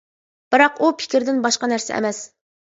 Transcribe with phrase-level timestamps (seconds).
[0.55, 2.25] بىراق ئۇ، پىكىردىن باشقا نەرسە ئەمەس.